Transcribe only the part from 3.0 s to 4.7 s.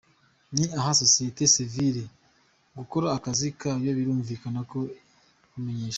akazi kayo, birumvikana